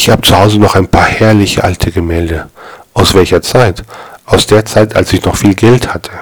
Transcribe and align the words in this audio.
Ich 0.00 0.08
habe 0.08 0.22
zu 0.22 0.38
Hause 0.38 0.60
noch 0.60 0.76
ein 0.76 0.86
paar 0.86 1.06
herrliche 1.06 1.64
alte 1.64 1.90
Gemälde. 1.90 2.48
Aus 2.94 3.14
welcher 3.14 3.42
Zeit? 3.42 3.82
Aus 4.26 4.46
der 4.46 4.64
Zeit, 4.64 4.94
als 4.94 5.12
ich 5.12 5.24
noch 5.24 5.34
viel 5.34 5.56
Geld 5.56 5.92
hatte. 5.92 6.12